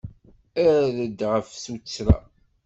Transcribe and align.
Err-d 0.65 1.19
ɣef 1.31 1.49
tuttra. 1.63 2.17